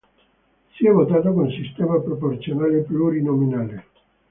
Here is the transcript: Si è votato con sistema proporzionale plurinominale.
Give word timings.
Si 0.73 0.87
è 0.87 0.91
votato 0.91 1.31
con 1.31 1.51
sistema 1.51 1.99
proporzionale 1.99 2.79
plurinominale. 2.81 3.85